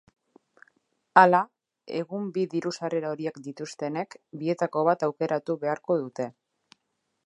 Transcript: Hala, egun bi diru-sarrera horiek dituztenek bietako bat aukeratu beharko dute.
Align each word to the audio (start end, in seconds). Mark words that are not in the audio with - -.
Hala, 1.21 1.41
egun 1.99 2.25
bi 2.39 2.47
diru-sarrera 2.55 3.13
horiek 3.17 3.39
dituztenek 3.51 4.19
bietako 4.43 4.87
bat 4.93 5.09
aukeratu 5.11 5.61
beharko 5.67 6.03
dute. 6.07 6.33